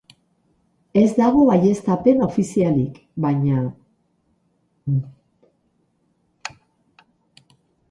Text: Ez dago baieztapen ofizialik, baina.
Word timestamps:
Ez 1.01 1.09
dago 1.19 1.43
baieztapen 1.49 2.23
ofizialik, 2.29 2.97
baina. 3.27 3.61